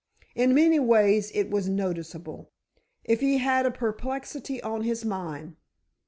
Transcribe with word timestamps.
In 0.33 0.55
many 0.55 0.79
ways 0.79 1.29
it 1.31 1.51
was 1.51 1.69
noticeable, 1.69 2.49
if 3.03 3.19
he 3.19 3.37
had 3.37 3.67
a 3.67 3.69
perplexity 3.71 4.59
on 4.63 4.81
his 4.81 5.05
mind. 5.05 5.57